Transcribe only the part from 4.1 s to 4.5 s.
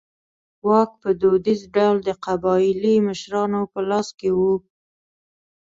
کې و.